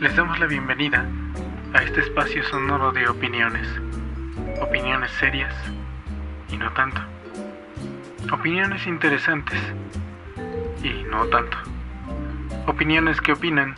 [0.00, 1.06] Les damos la bienvenida
[1.72, 3.68] a este espacio sonoro de opiniones.
[4.60, 5.54] Opiniones serias
[6.50, 7.00] y no tanto.
[8.32, 9.60] Opiniones interesantes
[10.82, 11.56] y no tanto.
[12.66, 13.76] Opiniones que opinan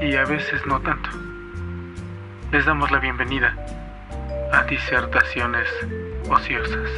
[0.00, 1.10] y a veces no tanto.
[2.50, 3.54] Les damos la bienvenida
[4.50, 5.68] a disertaciones
[6.30, 6.88] ociosas.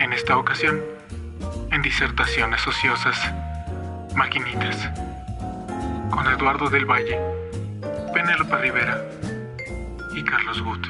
[0.00, 0.80] En esta ocasión,
[1.70, 3.43] en disertaciones ociosas,
[4.14, 4.76] maquinitas,
[6.10, 7.18] con Eduardo del Valle,
[8.12, 9.04] Penélope Rivera
[10.14, 10.86] y Carlos Gut.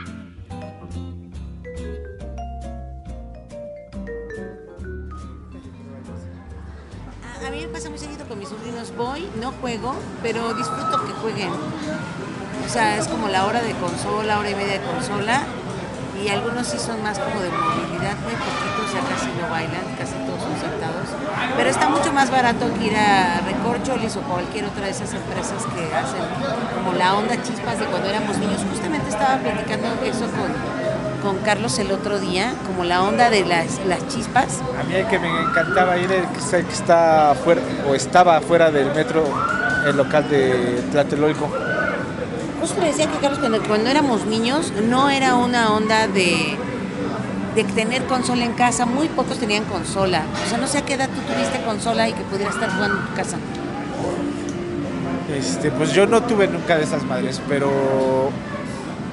[7.47, 8.95] A mí me pasa muy seguido con mis sobrinos.
[8.97, 11.51] Voy, no juego, pero disfruto que jueguen.
[11.51, 15.43] O sea, es como la hora de consola, hora y media de consola.
[16.25, 20.15] Y algunos sí son más como de movilidad, muy poquitos ya casi no bailan, casi
[20.25, 21.09] todos son sentados.
[21.55, 25.63] Pero está mucho más barato que ir a Recorcholis o cualquier otra de esas empresas
[25.67, 26.25] que hacen
[26.75, 28.63] como la onda chispas de cuando éramos niños.
[28.71, 30.51] Justamente estaba platicando eso con,
[31.23, 34.63] con Carlos el otro día, como la onda de las, las chispas.
[34.81, 36.41] A mí el que me encantaba ir el que
[37.45, 39.25] fuera, o estaba fuera del metro,
[39.87, 41.74] el local de Tlatelolco.
[42.65, 46.57] Justo le decía que Carlos, cuando, cuando éramos niños, no era una onda de,
[47.55, 48.87] de tener consola en casa.
[48.87, 50.23] Muy pocos tenían consola.
[50.47, 53.01] O sea, no sé a qué edad tú tuviste consola y que pudieras estar jugando
[53.01, 53.37] en tu casa.
[55.37, 58.31] Este, pues yo no tuve nunca de esas madres, pero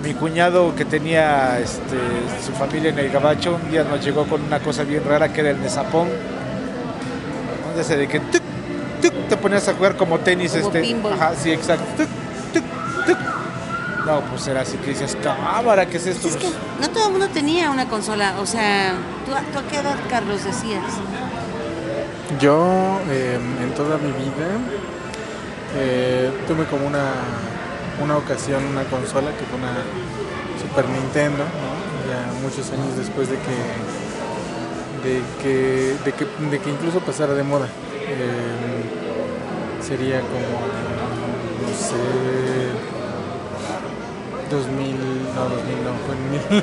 [0.02, 1.98] mi cuñado que tenía este,
[2.46, 5.42] su familia en el Gabacho, un día nos llegó con una cosa bien rara que
[5.42, 6.08] era el Nezapón.
[7.68, 8.44] Donde se de que tuc,
[9.02, 10.54] tuc, te ponías a jugar como tenis.
[10.54, 11.12] Como este, pinball.
[11.12, 11.84] Ajá, sí, exacto.
[11.98, 12.12] tuc.
[14.06, 16.28] No, pues era así que dices, cámara, ¿qué es esto?
[16.28, 16.50] Es que
[16.80, 18.36] no todo el mundo tenía una consola.
[18.40, 18.94] O sea,
[19.26, 20.84] ¿tú, tú a qué edad, Carlos, decías?
[22.40, 24.58] Yo eh, en toda mi vida
[25.76, 27.12] eh, tuve como una,
[28.03, 29.74] una ocasión, una consola que fue una
[30.59, 31.81] Super Nintendo, ¿no?
[32.09, 37.44] ya muchos años después de que, de que, de que, de que incluso pasara de
[37.44, 37.68] moda.
[38.08, 39.02] Eh,
[39.81, 40.62] sería como,
[41.62, 41.96] no sé,
[44.51, 44.95] 2000,
[45.34, 46.16] no, 2000 no, fue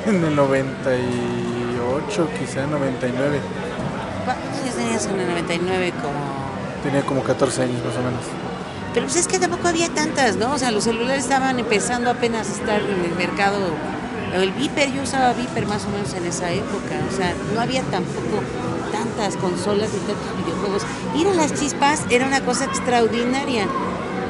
[0.05, 3.39] en, el 98, quizá 99.
[4.25, 5.93] ¿Cuántos años tenías en el 99?
[6.01, 6.19] Como...
[6.83, 8.21] Tenía como 14 años más o menos.
[8.93, 10.53] Pero pues es que tampoco había tantas, ¿no?
[10.53, 13.57] O sea, los celulares estaban empezando apenas a estar en el mercado.
[14.33, 16.95] El Viper, yo usaba Viper más o menos en esa época.
[17.11, 18.43] O sea, no había tampoco
[18.91, 20.83] tantas consolas y tantos videojuegos.
[21.15, 23.67] Ir a las chispas era una cosa extraordinaria.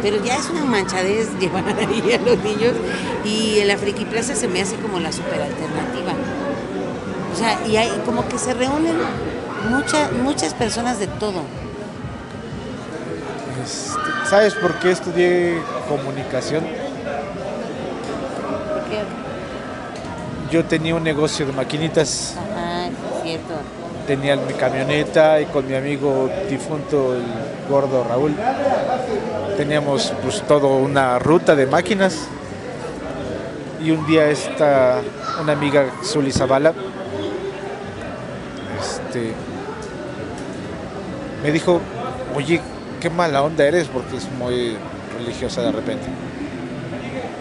[0.02, 2.74] Pero ya es una manchadez llevar ahí a los niños.
[3.26, 6.14] Y en la Friki Plaza se me hace como la super alternativa.
[7.34, 8.96] O sea, y hay como que se reúnen
[9.70, 11.44] muchas muchas personas de todo.
[13.64, 16.64] Este, ¿Sabes por qué estudié comunicación?
[20.52, 23.54] Yo tenía un negocio de maquinitas, ajá, es cierto.
[24.08, 27.24] tenía mi camioneta y con mi amigo difunto, el
[27.70, 28.36] gordo Raúl,
[29.60, 32.30] teníamos pues todo una ruta de máquinas.
[33.84, 35.02] Y un día esta,
[35.42, 36.74] una amiga, Zuli Zavala,
[38.80, 39.34] este,
[41.44, 41.82] me dijo,
[42.38, 42.62] oye,
[43.02, 44.78] qué mala onda eres, porque es muy
[45.18, 46.06] religiosa de repente.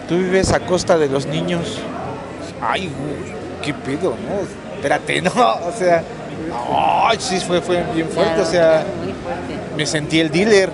[0.09, 1.79] Tú vives a costa de los niños.
[2.61, 2.91] Ay,
[3.63, 4.75] qué pedo, ¿no?
[4.75, 6.03] Espérate, no, o sea,
[7.07, 8.83] ay, sí, fue, fue bien fuerte, o sea,
[9.77, 10.69] me sentí el dealer.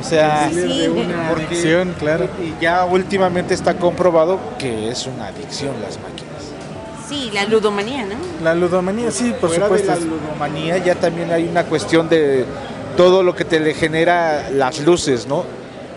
[0.00, 2.28] O sea, Sí, sí, porque- adicción, claro.
[2.42, 6.30] Y ya últimamente está comprobado que es una adicción las máquinas.
[7.08, 8.14] Sí, la ludomanía, ¿no?
[8.42, 9.92] La ludomanía, sí, por Fuera supuesto.
[9.92, 12.44] de la ludomanía ya también hay una cuestión de
[12.96, 15.44] todo lo que te le genera las luces, ¿no?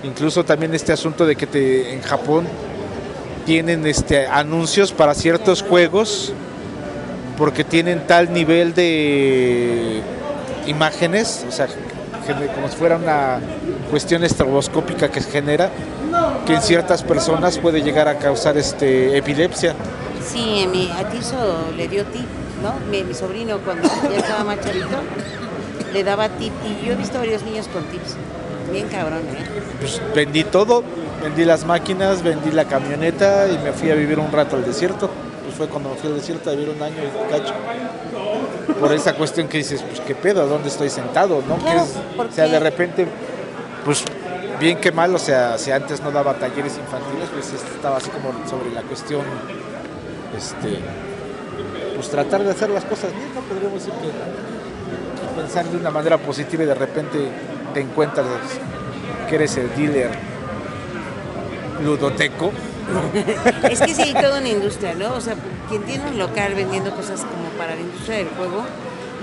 [0.04, 2.46] Incluso también este asunto de que te en Japón
[3.46, 6.34] tienen este anuncios para ciertos juegos
[7.38, 10.02] porque tienen tal nivel de
[10.68, 11.68] imágenes, o sea,
[12.54, 13.40] como si fuera una
[13.90, 15.70] cuestión estroboscópica que se genera,
[16.46, 19.76] que en ciertas personas puede llegar a causar este epilepsia.
[20.26, 22.26] Sí, mi, a Tiso le dio tip,
[22.62, 22.74] ¿no?
[22.90, 24.98] Mi, mi sobrino cuando ya estaba más chavito
[25.94, 28.16] le daba tip y yo he visto varios niños con tips.
[28.72, 29.62] Bien cabrón, ¿eh?
[29.80, 30.84] pues vendí todo,
[31.22, 35.12] vendí las máquinas, vendí la camioneta y me fui a vivir un rato al desierto.
[35.64, 37.54] Fue cuando me fui al desierto a vivir un año y cacho.
[38.82, 41.42] Por esa cuestión que dices, pues qué pedo, ¿dónde estoy sentado?
[41.48, 41.56] ¿no?
[41.56, 43.08] Que Claro, es- porque- o sea, de repente,
[43.86, 44.04] pues
[44.60, 48.34] bien que mal, o sea, si antes no daba talleres infantiles, pues estaba así como
[48.50, 49.22] sobre la cuestión,
[50.38, 50.80] este,
[51.96, 53.40] pues tratar de hacer las cosas bien, ¿no?
[53.40, 57.20] Podríamos decir que pensando de una manera positiva y de repente
[57.74, 58.26] te encuentras
[59.30, 60.10] que eres el dealer
[61.86, 62.52] ludoteco.
[63.70, 65.14] es que sí hay toda una industria, ¿no?
[65.14, 65.36] O sea,
[65.70, 68.64] quien tiene un local vendiendo cosas como para la industria del juego.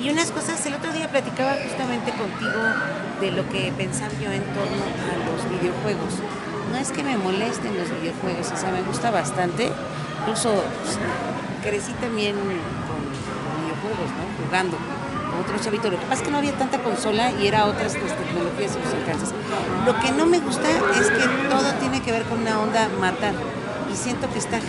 [0.03, 2.61] Y unas cosas, el otro día platicaba justamente contigo
[3.21, 6.15] de lo que pensaba yo en torno a los videojuegos.
[6.73, 9.71] No es que me molesten los videojuegos, o sea, me gusta bastante.
[10.21, 10.99] Incluso pues,
[11.63, 13.01] crecí también con,
[13.61, 14.45] videojuegos, ¿no?
[14.47, 14.79] Jugando
[15.41, 15.91] otros chavitos.
[15.91, 18.85] Lo que pasa es que no había tanta consola y era otras pues, tecnologías y
[18.85, 19.35] los alcances.
[19.87, 23.35] Lo que no me gusta es que todo tiene que ver con una onda matar.
[23.93, 24.61] Y siento que está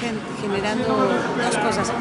[0.42, 1.92] generando dos cosas.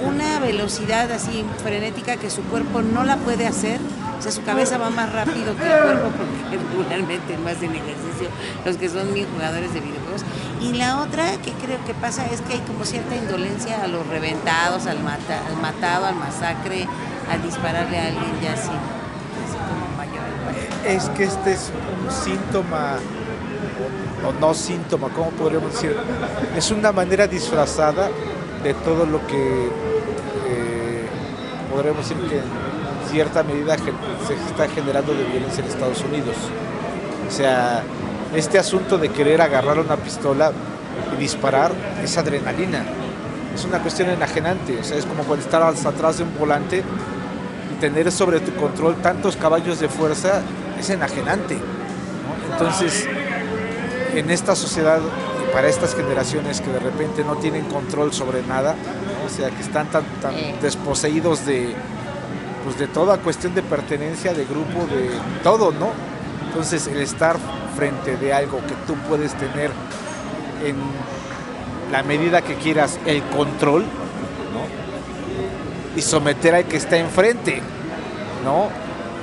[0.00, 3.80] Una velocidad así frenética que su cuerpo no la puede hacer
[4.18, 8.28] o sea, su cabeza va más rápido que el cuerpo porque regularmente más en ejercicio
[8.64, 10.22] los que son bien jugadores de videojuegos.
[10.60, 14.06] Y la otra que creo que pasa es que hay como cierta indolencia a los
[14.06, 16.86] reventados, al matado, al masacre,
[17.30, 20.22] al dispararle a alguien ya así, como mayor.
[20.86, 21.70] Es que este es
[22.04, 22.98] un síntoma
[24.26, 25.96] o no síntoma, ¿cómo podríamos decir?
[26.56, 28.08] Es una manera disfrazada
[28.62, 29.66] de todo lo que
[30.48, 31.06] eh,
[31.70, 32.40] podríamos decir que
[33.10, 36.36] cierta medida se está generando de violencia en Estados Unidos.
[37.28, 37.82] O sea,
[38.34, 40.52] este asunto de querer agarrar una pistola
[41.14, 41.72] y disparar
[42.02, 42.84] es adrenalina.
[43.54, 44.78] Es una cuestión enajenante.
[44.78, 46.82] O sea, es como cuando estás atrás de un volante
[47.84, 50.40] tener sobre tu control tantos caballos de fuerza
[50.80, 51.58] es enajenante.
[52.50, 53.06] Entonces,
[54.14, 55.00] en esta sociedad
[55.42, 58.74] y para estas generaciones que de repente no tienen control sobre nada,
[59.26, 61.74] o sea, que están tan, tan desposeídos de,
[62.64, 65.10] pues de toda cuestión de pertenencia, de grupo, de
[65.42, 65.90] todo, ¿no?
[66.46, 67.36] Entonces el estar
[67.76, 69.70] frente de algo que tú puedes tener
[70.64, 70.76] en
[71.92, 73.84] la medida que quieras el control.
[75.96, 77.60] Y someter al que está enfrente,
[78.44, 78.68] ¿no?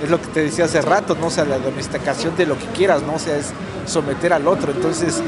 [0.03, 1.27] Es lo que te decía hace rato, ¿no?
[1.27, 3.13] O sea, la domesticación de lo que quieras, ¿no?
[3.15, 3.51] O sea, es
[3.85, 4.71] someter al otro.
[4.71, 5.21] Entonces,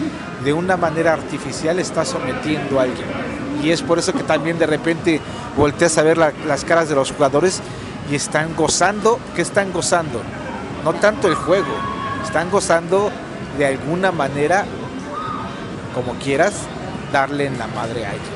[0.43, 3.07] de una manera artificial estás sometiendo a alguien.
[3.63, 5.21] Y es por eso que también de repente
[5.55, 7.61] volteas a ver las caras de los jugadores
[8.09, 10.21] y están gozando, ¿qué están gozando?
[10.83, 11.73] No tanto el juego,
[12.25, 13.11] están gozando
[13.57, 14.65] de alguna manera,
[15.93, 16.53] como quieras,
[17.11, 18.33] darle en la madre a alguien.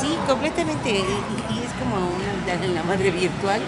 [0.00, 1.02] Sí, completamente,
[1.94, 3.60] como una en la madre virtual.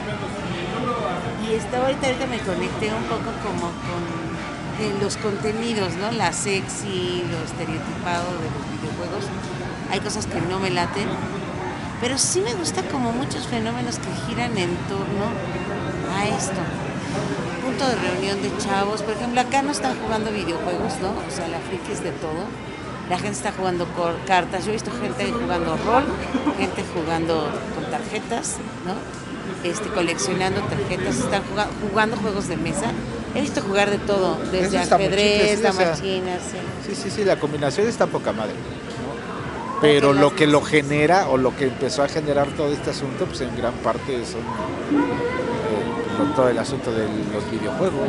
[1.46, 6.11] Y estaba ahorita, ahorita me conecté un poco como con los contenidos, ¿no?
[6.11, 9.25] La sexy, lo estereotipado de los videojuegos.
[9.90, 11.08] Hay cosas que no me laten,
[12.00, 15.26] pero sí me gusta como muchos fenómenos que giran en torno
[16.14, 16.61] a esto.
[17.64, 19.02] Punto de reunión de chavos.
[19.02, 21.11] Por ejemplo, acá no están jugando videojuegos, ¿no?
[21.11, 22.46] O sea, la friki es de todo.
[23.08, 23.87] La gente está jugando
[24.26, 24.64] cartas.
[24.64, 26.05] Yo he visto gente jugando rol,
[26.58, 28.94] gente jugando con tarjetas, ¿no?
[29.69, 31.43] Este, coleccionando tarjetas, están
[31.88, 32.91] jugando, juegos de mesa.
[33.35, 36.41] He visto jugar de todo, desde ajedrez, damachinas.
[36.43, 36.94] Sí.
[36.94, 38.55] sí, sí, sí, la combinación está poca madre
[39.81, 43.41] pero lo que lo genera o lo que empezó a generar todo este asunto, pues
[43.43, 48.08] en gran parte son eh, todo el asunto de los videojuegos.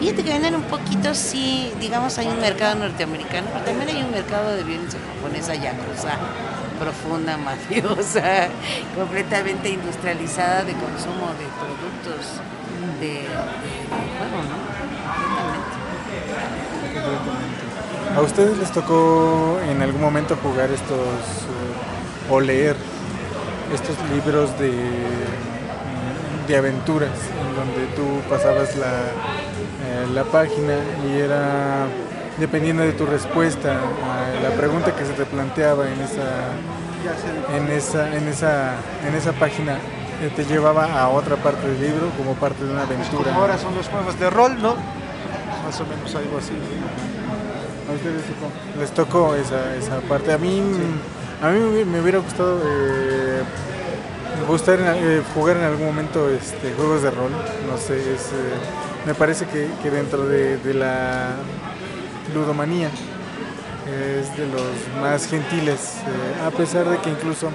[0.00, 4.10] Fíjate que venden un poquito, sí, digamos, hay un mercado norteamericano, pero también hay un
[4.10, 6.12] mercado de violencia japonesa yakuza,
[6.78, 8.48] profunda, mafiosa,
[8.96, 12.40] completamente industrializada de consumo de productos
[12.98, 13.26] de,
[14.16, 14.56] juego, ¿no?
[18.18, 22.74] ¿A ustedes les tocó en algún momento jugar estos eh, o leer
[23.74, 24.72] estos libros de,
[26.48, 29.12] de aventuras en donde tú pasabas la,
[29.90, 30.74] eh, la página
[31.06, 31.86] y era
[32.38, 38.16] dependiendo de tu respuesta a la pregunta que se te planteaba en esa en esa
[38.16, 38.74] en esa
[39.06, 39.74] en esa página
[40.22, 43.34] eh, te llevaba a otra parte del libro como parte de una aventura.
[43.34, 44.76] Ahora son los juegos de rol, ¿no?
[45.64, 46.54] Más o menos algo así
[48.78, 50.32] les tocó esa, esa parte.
[50.32, 50.62] A mí,
[51.42, 53.42] a mí me hubiera gustado eh,
[54.46, 57.30] gustar eh, jugar en algún momento este, juegos de rol.
[57.70, 58.58] No sé, es, eh,
[59.06, 61.36] me parece que, dentro de, la
[62.34, 62.90] ludomanía
[63.86, 65.96] es de los más gentiles,
[66.46, 67.50] a pesar de que incluso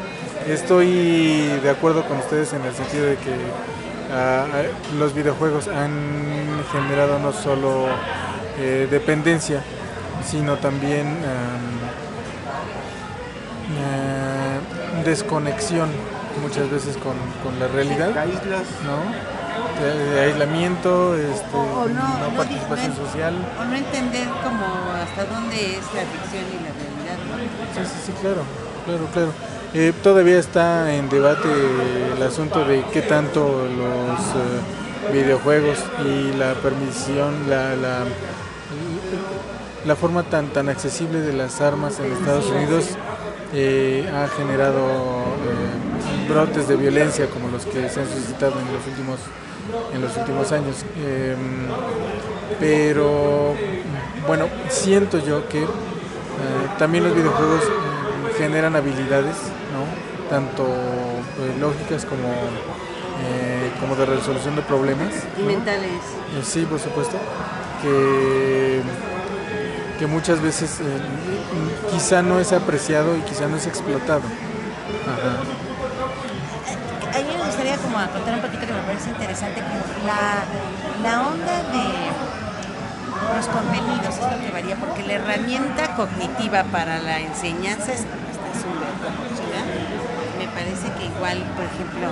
[0.47, 3.35] estoy de acuerdo con ustedes en el sentido de que
[4.11, 4.45] ah,
[4.97, 7.85] los videojuegos han generado no solo
[8.89, 9.61] dependencia,
[10.25, 11.75] sino también eh,
[15.03, 15.89] desconexión
[16.41, 17.15] muchas veces con,
[17.59, 18.09] la realidad.
[18.09, 19.34] ¿no?
[19.81, 23.33] De, aislamiento, este, o, no, participación social.
[23.59, 27.17] O no entender como hasta dónde es la ficción y la realidad.
[27.73, 28.43] Sí, sí, sí, claro,
[28.85, 29.31] claro, claro.
[29.73, 31.49] Eh, todavía está en debate
[32.15, 38.05] el asunto de qué tanto los eh, videojuegos y la permisión, la, la,
[39.85, 42.97] la forma tan, tan accesible de las armas en Estados Unidos
[43.57, 48.85] eh, ha generado eh, brotes de violencia como los que se han suscitado en los
[48.85, 49.19] últimos,
[49.93, 50.83] en los últimos años.
[50.97, 51.37] Eh,
[52.59, 53.53] pero
[54.27, 55.65] bueno, siento yo que
[56.77, 57.61] también los videojuegos
[58.37, 59.37] generan habilidades,
[59.71, 60.29] ¿no?
[60.29, 60.65] tanto
[61.61, 62.27] lógicas como,
[63.79, 65.13] como de resolución de problemas.
[65.39, 66.01] Y mentales.
[66.43, 67.15] sí, por supuesto.
[67.81, 68.81] Que
[69.97, 70.83] que muchas veces eh,
[71.91, 74.23] quizá no es apreciado y quizá no es explotado.
[75.07, 75.39] Ajá.
[77.17, 80.43] A mí me gustaría como contar un poquito que me parece interesante como la,
[81.01, 82.35] la onda de
[83.35, 88.05] los contenidos es lo que varía, porque la herramienta cognitiva para la enseñanza es
[90.37, 92.09] Me parece que igual, por ejemplo,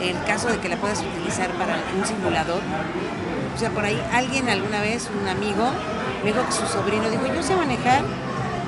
[0.00, 2.62] el caso de que la puedas utilizar para un simulador,
[3.54, 5.70] o sea, por ahí alguien alguna vez, un amigo,
[6.26, 8.02] me dijo que su sobrino dijo, yo sé manejar,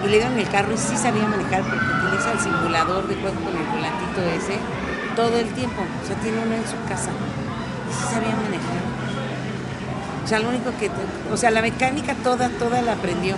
[0.04, 3.34] y le dieron el carro y sí sabía manejar porque utiliza el simulador de juego
[3.34, 4.60] con el volantito ese
[5.16, 5.82] todo el tiempo.
[5.82, 7.10] O sea, tiene uno en su casa.
[7.10, 8.78] Y sí sabía manejar.
[10.24, 10.88] O sea, lo único que,
[11.32, 13.34] o sea, la mecánica toda, toda la aprendió.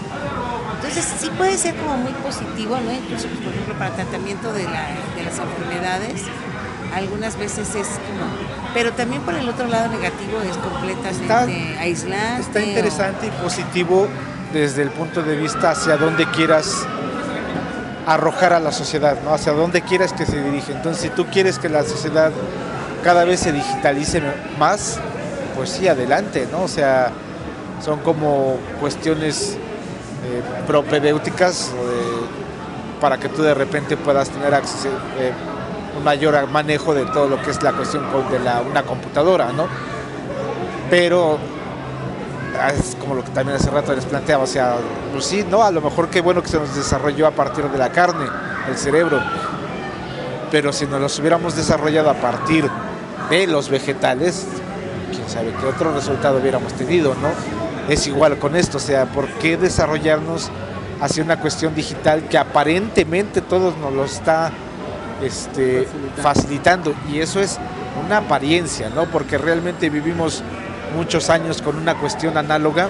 [0.75, 2.93] Entonces sí puede ser como muy positivo, ¿no?
[2.93, 4.85] Incluso, pues, por ejemplo, para tratamiento de, la,
[5.17, 6.25] de las enfermedades,
[6.93, 8.27] algunas veces es como...
[8.75, 12.41] Pero también por el otro lado negativo es completamente aislante.
[12.41, 14.09] Está interesante y positivo
[14.53, 16.87] desde el punto de vista hacia dónde quieras
[18.07, 19.35] arrojar a la sociedad, ¿no?
[19.35, 20.73] Hacia dónde quieras que se dirige.
[20.73, 22.33] Entonces, si tú quieres que la sociedad
[23.05, 24.23] cada vez se digitalice
[24.59, 24.99] más,
[25.57, 26.63] pues sí, adelante, ¿no?
[26.63, 27.13] O sea,
[27.85, 29.57] son como cuestiones
[30.25, 31.71] eh, propedéuticas
[33.01, 35.33] para que tú de repente puedas tener acceso, eh,
[35.97, 39.67] un mayor manejo de todo lo que es la cuestión de la, una computadora, ¿no?
[40.89, 41.39] Pero
[42.59, 44.77] ah, es como lo que también hace rato les planteaba, o sea,
[45.13, 45.63] pues sí, ¿no?
[45.63, 48.27] A lo mejor qué bueno que se nos desarrolló a partir de la carne,
[48.69, 49.21] el cerebro,
[50.51, 52.69] pero si nos los hubiéramos desarrollado a partir
[53.29, 54.47] de los vegetales,
[55.13, 57.31] quién sabe qué otro resultado hubiéramos tenido, ¿no?
[57.89, 60.51] Es igual con esto, o sea, ¿por qué desarrollarnos
[61.01, 64.53] hacia una cuestión digital que aparentemente todos nos lo está
[65.23, 65.87] este,
[66.23, 66.95] facilitando.
[67.13, 67.59] Y eso es
[68.05, 69.05] una apariencia, ¿no?
[69.07, 70.43] Porque realmente vivimos
[70.97, 72.89] muchos años con una cuestión análoga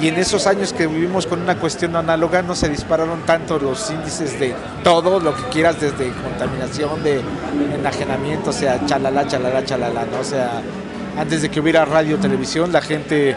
[0.00, 3.90] y en esos años que vivimos con una cuestión análoga no se dispararon tanto los
[3.90, 7.22] índices de todo lo que quieras, desde contaminación, de
[7.74, 10.18] enajenamiento, o sea, chalala, chalala, chalala, ¿no?
[10.20, 10.60] O sea,
[11.16, 13.36] antes de que hubiera radio, televisión, la gente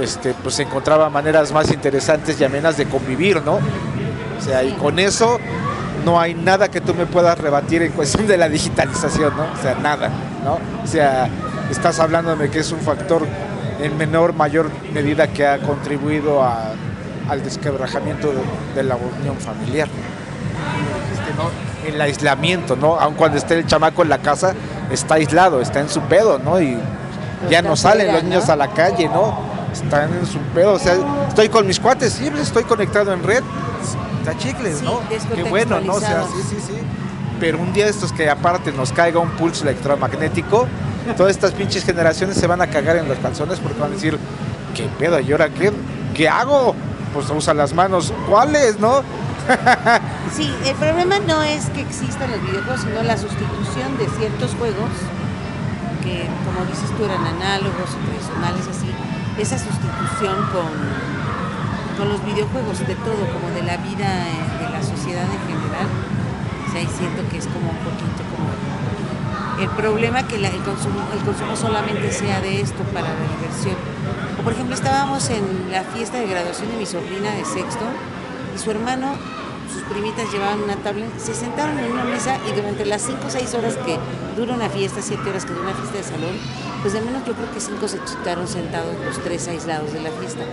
[0.00, 3.54] este, pues encontraba maneras más interesantes y amenas de convivir, ¿no?
[3.56, 5.38] O sea, y con eso
[6.06, 9.42] no hay nada que tú me puedas rebatir en cuestión de la digitalización, ¿no?
[9.42, 10.08] O sea, nada,
[10.44, 10.60] ¿no?
[10.82, 11.28] O sea,
[11.68, 13.26] estás hablando de que es un factor
[13.80, 18.32] en menor, mayor medida que ha contribuido al desquebrajamiento
[18.76, 19.88] de, la unión familiar.
[21.84, 23.00] El aislamiento, ¿no?
[23.00, 24.54] Aun cuando esté el chamaco en la casa,
[24.92, 26.60] está aislado, está en su pedo, ¿no?
[26.60, 26.78] Y
[27.50, 29.36] ya no salen los niños a la calle, ¿no?
[29.72, 30.94] Están en su pedo, o sea,
[31.26, 33.42] estoy con mis cuates, sí, estoy conectado en red,
[34.34, 35.00] chicles, ¿no?
[35.34, 35.94] Qué bueno, ¿no?
[35.94, 36.74] O sea, sí, sí, sí.
[37.38, 40.66] Pero un día de estos que aparte nos caiga un pulso electromagnético,
[41.16, 44.18] todas estas pinches generaciones se van a cagar en los calzones porque van a decir,
[44.74, 45.20] ¿qué pedo?
[45.20, 45.72] ¿Y ahora qué,
[46.14, 46.74] qué hago?
[47.12, 48.12] Pues usa las manos.
[48.28, 49.02] ¿Cuáles, no?
[50.34, 54.90] sí, el problema no es que existan los videojuegos, sino la sustitución de ciertos juegos
[56.02, 58.90] que, como dices tú, eran análogos o tradicionales, así.
[59.38, 60.70] Esa sustitución con
[61.96, 65.88] con los videojuegos, de todo, como de la vida eh, de la sociedad en general.
[66.68, 68.52] O sea, siento que es como un poquito como
[69.62, 73.76] el problema que el, consumo, el consumo solamente sea de esto para la diversión.
[74.38, 77.84] O por ejemplo, estábamos en la fiesta de graduación de mi sobrina de sexto
[78.54, 79.14] y su hermano,
[79.72, 83.30] sus primitas llevaban una tablet, se sentaron en una mesa y durante las 5 o
[83.30, 83.98] 6 horas que
[84.36, 86.36] dura una fiesta, 7 horas que dura una fiesta de salón,
[86.82, 90.10] pues de menos yo creo que 5 se chutaron sentados los tres aislados de la
[90.10, 90.44] fiesta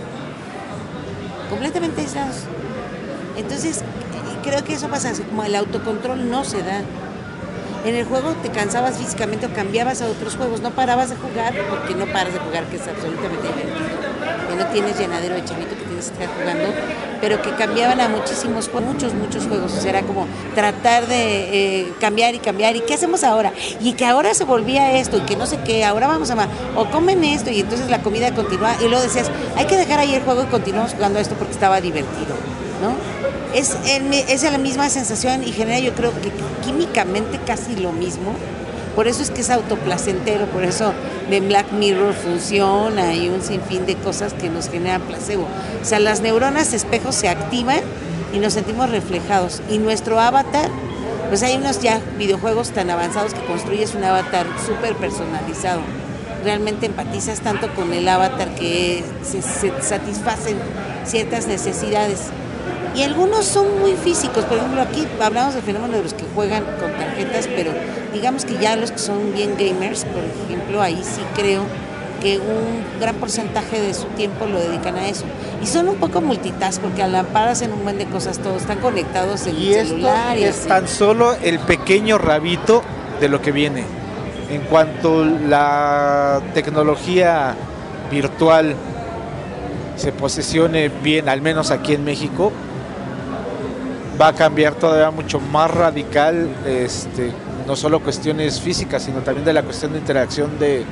[1.50, 2.36] completamente aislados.
[3.36, 3.82] Entonces,
[4.42, 6.82] creo que eso pasa, como el autocontrol no se da.
[7.84, 11.52] En el juego te cansabas físicamente o cambiabas a otros juegos, no parabas de jugar
[11.68, 14.48] porque no paras de jugar, que es absolutamente divertido.
[14.48, 16.68] Que no tienes llenadero de chavito que tienes que estar jugando,
[17.24, 19.72] pero que cambiaban a muchísimos, muchos, muchos juegos.
[19.72, 22.76] O sea, era como tratar de eh, cambiar y cambiar.
[22.76, 23.50] ¿Y qué hacemos ahora?
[23.80, 26.48] Y que ahora se volvía esto y que no sé qué, ahora vamos a más.
[26.76, 28.76] O comen esto y entonces la comida continúa.
[28.78, 31.80] Y luego decías, hay que dejar ahí el juego y continuamos jugando esto porque estaba
[31.80, 32.34] divertido,
[32.82, 32.94] ¿no?
[33.58, 33.74] Es,
[34.28, 36.30] es la misma sensación y genera yo creo que
[36.62, 38.34] químicamente casi lo mismo.
[38.94, 40.92] Por eso es que es autoplacentero, por eso
[41.28, 45.46] de Black Mirror funciona y un sinfín de cosas que nos generan placebo.
[45.82, 47.80] O sea, las neuronas espejos se activan
[48.32, 49.62] y nos sentimos reflejados.
[49.68, 50.70] Y nuestro avatar,
[51.28, 55.80] pues hay unos ya videojuegos tan avanzados que construyes un avatar súper personalizado.
[56.44, 60.56] Realmente empatizas tanto con el avatar que se, se satisfacen
[61.04, 62.20] ciertas necesidades.
[62.94, 66.64] Y algunos son muy físicos, por ejemplo, aquí hablamos del fenómeno de los que juegan
[66.78, 67.72] con tarjetas, pero
[68.12, 71.64] digamos que ya los que son bien gamers, por ejemplo, ahí sí creo
[72.22, 75.24] que un gran porcentaje de su tiempo lo dedican a eso.
[75.60, 78.62] Y son un poco multitask porque a la par hacen un buen de cosas todos,
[78.62, 80.38] están conectados en y el celular.
[80.38, 82.82] y es tan solo el pequeño rabito
[83.20, 83.84] de lo que viene.
[84.50, 87.56] En cuanto la tecnología
[88.10, 88.76] virtual
[89.96, 92.52] se posesione bien, al menos aquí en México,
[94.20, 97.30] va a cambiar todavía mucho más radical, este,
[97.66, 100.84] no solo cuestiones físicas, sino también de la cuestión de interacción de,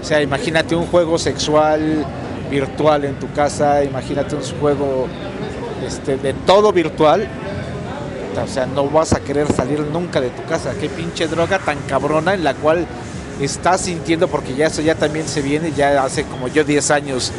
[0.00, 2.04] o sea, imagínate un juego sexual
[2.50, 5.06] virtual en tu casa, imagínate un juego
[5.86, 7.28] este, de todo virtual,
[8.42, 11.78] o sea, no vas a querer salir nunca de tu casa, qué pinche droga tan
[11.88, 12.86] cabrona en la cual
[13.40, 17.32] estás sintiendo, porque ya eso ya también se viene, ya hace como yo 10 años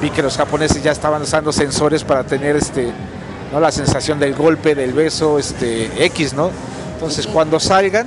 [0.00, 2.92] vi que los japoneses ya estaban usando sensores para tener este
[3.52, 3.60] ¿no?
[3.60, 6.50] La sensación del golpe, del beso, este, X, ¿no?
[6.94, 8.06] Entonces cuando salgan,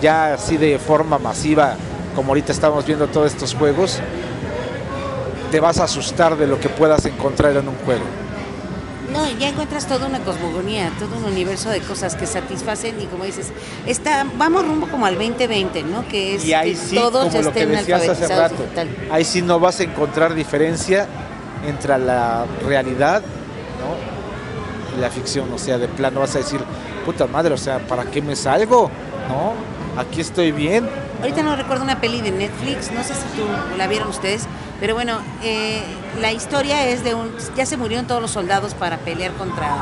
[0.00, 1.76] ya así de forma masiva,
[2.14, 3.98] como ahorita estamos viendo todos estos juegos,
[5.50, 8.04] te vas a asustar de lo que puedas encontrar en un juego.
[9.12, 13.24] No, ya encuentras toda una cosmogonía, todo un universo de cosas que satisfacen y como
[13.24, 13.52] dices,
[13.86, 16.06] está, vamos rumbo como al 2020, ¿no?
[16.08, 18.62] Que es y ahí que sí, todos como lo que estén decías hace alfabetizados rato,
[18.62, 18.88] digital.
[19.12, 21.06] ahí sí no vas a encontrar diferencia
[21.64, 24.23] entre la realidad ¿no?
[24.98, 26.60] La ficción, o sea, de plano vas a decir,
[27.04, 28.90] puta madre, o sea, ¿para qué me salgo?
[29.28, 30.00] ¿No?
[30.00, 30.88] Aquí estoy bien.
[31.20, 33.44] Ahorita no recuerdo una peli de Netflix, no sé si tú
[33.78, 34.46] la vieron ustedes,
[34.80, 35.82] pero bueno, eh,
[36.20, 39.76] la historia es de un, ya se murieron todos los soldados para pelear contra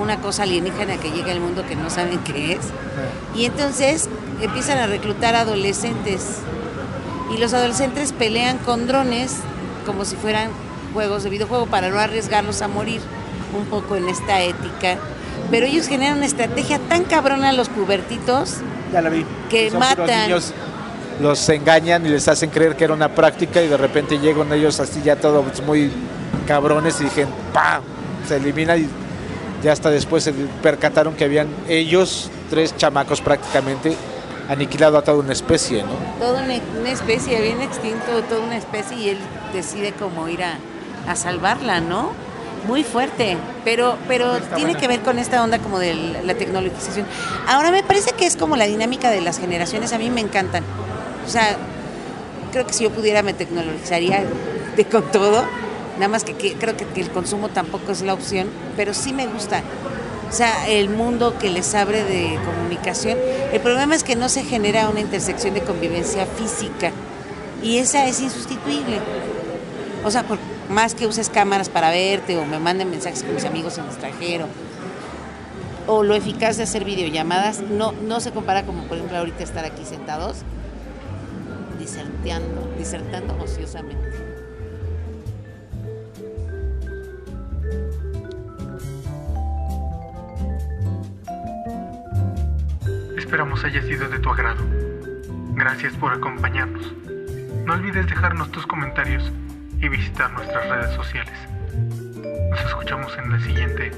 [0.00, 2.66] una cosa alienígena que llega al mundo que no saben qué es.
[3.34, 4.08] Y entonces
[4.40, 6.38] empiezan a reclutar adolescentes.
[7.34, 9.38] Y los adolescentes pelean con drones
[9.84, 10.50] como si fueran
[10.92, 13.00] juegos de videojuego para no arriesgarlos a morir
[13.56, 14.96] un poco en esta ética.
[15.50, 18.54] Pero ellos generan una estrategia tan cabrona a los pubertitos
[18.92, 19.24] Ya la vi.
[19.50, 20.22] Que Son matan.
[20.22, 20.52] niños,
[21.20, 24.80] los engañan y les hacen creer que era una práctica y de repente llegan ellos
[24.80, 25.90] así ya todos muy
[26.46, 27.82] cabrones y dije, ¡pam!
[28.28, 28.88] Se elimina y
[29.62, 33.96] ya hasta después se percataron que habían ellos, tres chamacos prácticamente,
[34.48, 35.90] aniquilado a toda una especie, ¿no?
[36.24, 39.18] toda una, una especie, bien extinto, toda una especie y él
[39.52, 40.58] decide cómo ir a,
[41.08, 42.12] a salvarla, ¿no?
[42.66, 47.06] Muy fuerte, pero, pero tiene que ver con esta onda como de la, tecnologización.
[47.46, 50.64] Ahora me parece que es como la dinámica de las generaciones, a mí me encantan.
[51.24, 51.56] O sea,
[52.52, 54.24] creo que si yo pudiera me tecnologizaría
[54.76, 55.44] de con todo,
[55.94, 59.12] nada más que, que creo que, que el consumo tampoco es la opción, pero sí
[59.12, 59.62] me gusta.
[60.28, 63.16] O sea, el mundo que les abre de comunicación.
[63.52, 66.90] El problema es que no se genera una intersección de convivencia física
[67.62, 68.98] y esa es insustituible.
[70.04, 73.44] O sea, por más que uses cámaras para verte o me manden mensajes con mis
[73.44, 74.46] amigos en el extranjero
[75.86, 79.64] o lo eficaz de hacer videollamadas, no, no se compara como por ejemplo ahorita estar
[79.64, 80.38] aquí sentados
[81.78, 84.10] disertando, disertando ociosamente.
[93.16, 94.64] Esperamos haya sido de tu agrado.
[95.54, 96.92] Gracias por acompañarnos.
[97.64, 99.32] No olvides dejarnos tus comentarios
[99.86, 101.32] y visitar nuestras redes sociales.
[102.50, 103.92] Nos escuchamos en la siguiente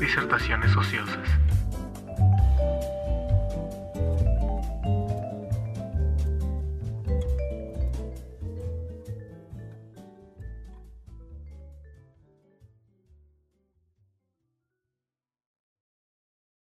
[0.00, 1.28] Disertaciones Ociosas.